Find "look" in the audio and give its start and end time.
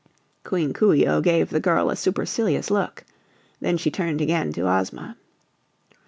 2.71-3.05